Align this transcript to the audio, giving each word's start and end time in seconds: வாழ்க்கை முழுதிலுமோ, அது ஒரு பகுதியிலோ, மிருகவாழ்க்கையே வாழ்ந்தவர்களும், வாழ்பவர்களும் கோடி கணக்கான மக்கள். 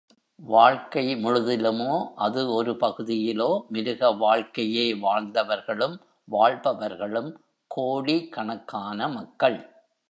வாழ்க்கை 0.39 1.15
முழுதிலுமோ, 1.15 2.11
அது 2.15 2.53
ஒரு 2.53 2.71
பகுதியிலோ, 2.71 3.61
மிருகவாழ்க்கையே 3.71 4.99
வாழ்ந்தவர்களும், 4.99 5.99
வாழ்பவர்களும் 6.25 7.41
கோடி 7.67 8.27
கணக்கான 8.27 9.07
மக்கள். 9.07 9.69